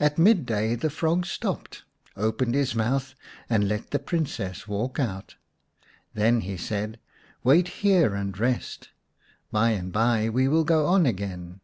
At 0.00 0.16
mid 0.16 0.46
day 0.46 0.74
the 0.74 0.88
frog 0.88 1.26
stopped, 1.26 1.84
opened 2.16 2.54
his 2.54 2.74
mouth, 2.74 3.14
and 3.50 3.68
let 3.68 3.90
the 3.90 3.98
Princess 3.98 4.66
walk 4.66 4.98
out. 4.98 5.34
Then 6.14 6.40
he 6.40 6.56
said," 6.56 6.98
Wait 7.44 7.68
here 7.84 8.14
and 8.14 8.38
rest. 8.38 8.88
By 9.52 9.72
and 9.72 9.92
by 9.92 10.30
we 10.30 10.48
will 10.48 10.64
go 10.64 10.86
on 10.86 11.04
again." 11.04 11.60